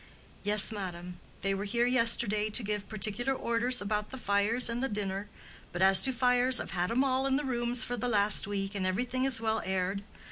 [0.41, 4.89] "Yes, madam; they were here yesterday to give particular orders about the fires and the
[4.89, 5.29] dinner.
[5.71, 8.73] But as to fires, I've had 'em in all the rooms for the last week,
[8.73, 10.01] and everything is well aired.